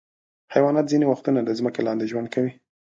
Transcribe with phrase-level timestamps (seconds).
[0.53, 2.51] حیوانات ځینې وختونه د ځمکې لاندې ژوند کوي.